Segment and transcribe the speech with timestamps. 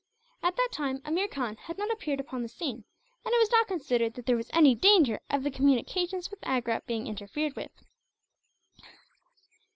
[0.41, 2.85] At that time Ameer Khan had not appeared upon the scene,
[3.23, 6.81] and it was not considered that there was any danger of the communications with Agra
[6.87, 7.69] being interfered with.